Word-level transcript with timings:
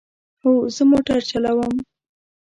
هو، 0.41 0.51
زه 0.75 0.83
موټر 0.91 1.19
چلوم 1.29 1.73